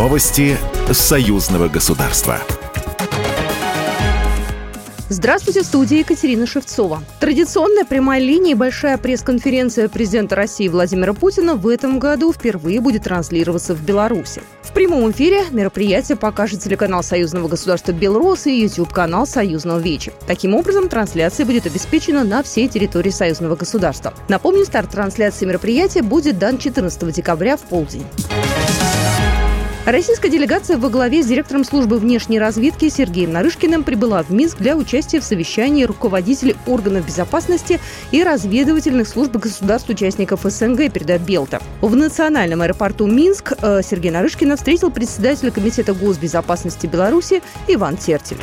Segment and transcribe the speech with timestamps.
[0.00, 0.56] Новости
[0.90, 2.40] союзного государства.
[5.10, 7.02] Здравствуйте, в студии Екатерина Шевцова.
[7.20, 13.02] Традиционная прямая линия и большая пресс-конференция президента России Владимира Путина в этом году впервые будет
[13.04, 14.40] транслироваться в Беларуси.
[14.62, 20.14] В прямом эфире мероприятие покажет телеканал Союзного государства Белрос и YouTube-канал Союзного Вечи.
[20.26, 24.14] Таким образом, трансляция будет обеспечена на всей территории Союзного государства.
[24.30, 28.06] Напомню, старт трансляции мероприятия будет дан 14 декабря в полдень.
[29.90, 34.76] Российская делегация во главе с директором службы внешней разведки Сергеем Нарышкиным прибыла в Минск для
[34.76, 37.80] участия в совещании руководителей органов безопасности
[38.12, 41.60] и разведывательных служб государств-участников СНГ, передает Белта.
[41.80, 48.38] В национальном аэропорту Минск э, Сергей Нарышкина встретил председателя Комитета госбезопасности Беларуси Иван Тертель.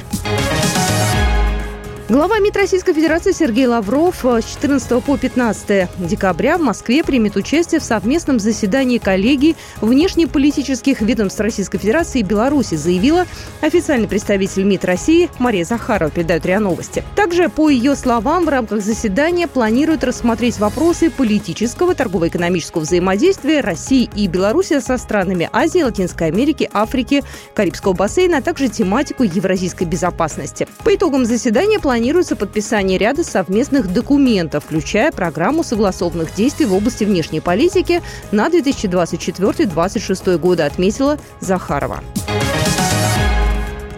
[2.10, 7.36] Глава МИД Российской Федерации Сергей Лавров э, с 14 по 15 декабря в Москве примет
[7.36, 13.26] участие в совместном заседании коллегии внешнеполитических ведомств Российской Федерации и Беларуси, заявила
[13.60, 17.04] официальный представитель МИД России Мария Захарова, передает РИА Новости.
[17.18, 24.28] Также, по ее словам, в рамках заседания планируют рассмотреть вопросы политического, торгово-экономического взаимодействия России и
[24.28, 27.22] Беларуси со странами Азии, Латинской Америки, Африки,
[27.54, 30.70] Карибского бассейна, а также тематику евразийской безопасности.
[30.86, 37.06] По итогам заседания планируется планируется подписание ряда совместных документов, включая программу согласованных действий в области
[37.06, 42.04] внешней политики на 2024-2026 годы, отметила Захарова.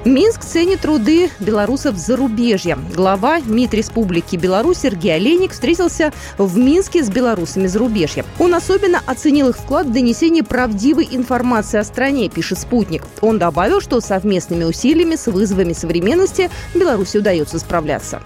[0.05, 2.77] Минск ценит труды белорусов за зарубежья.
[2.95, 8.25] Глава МИД Республики Беларусь Сергей Олейник встретился в Минске с белорусами зарубежья.
[8.39, 13.03] Он особенно оценил их вклад в донесение правдивой информации о стране, пишет «Спутник».
[13.21, 18.21] Он добавил, что совместными усилиями с вызовами современности Беларуси удается справляться.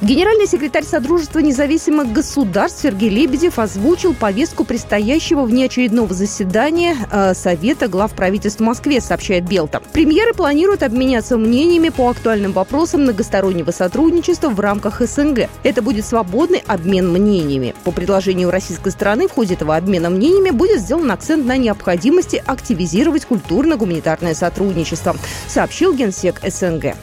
[0.00, 8.12] Генеральный секретарь Содружества независимых государств Сергей Лебедев озвучил повестку предстоящего внеочередного заседания э, Совета глав
[8.12, 9.82] правительств в Москве, сообщает Белта.
[9.92, 15.48] Премьеры планируют обменяться мнениями по актуальным вопросам многостороннего сотрудничества в рамках СНГ.
[15.64, 17.74] Это будет свободный обмен мнениями.
[17.82, 23.24] По предложению российской стороны в ходе этого обмена мнениями будет сделан акцент на необходимости активизировать
[23.24, 25.16] культурно-гуманитарное сотрудничество,
[25.48, 26.94] сообщил генсек СНГ.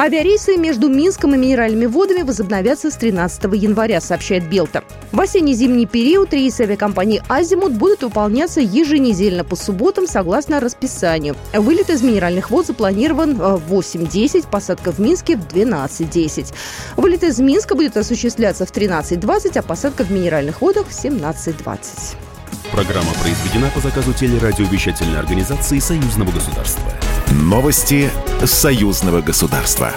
[0.00, 4.84] Авиарейсы между Минском и Минеральными водами возобновятся с 13 января, сообщает Белта.
[5.10, 11.34] В осенне-зимний период рейсы авиакомпании «Азимут» будут выполняться еженедельно по субботам согласно расписанию.
[11.52, 16.54] Вылет из Минеральных вод запланирован в 8.10, посадка в Минске в 12.10.
[16.96, 22.16] Вылет из Минска будет осуществляться в 13.20, а посадка в Минеральных водах в 17.20.
[22.70, 26.92] Программа произведена по заказу телерадиовещательной организации Союзного государства.
[27.32, 28.10] Новости
[28.46, 29.92] союзного государства.